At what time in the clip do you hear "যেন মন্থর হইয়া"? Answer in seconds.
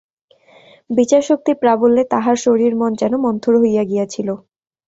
3.01-3.83